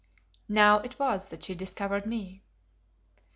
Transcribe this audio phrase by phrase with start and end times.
[0.49, 2.41] Now it was that she discovered me.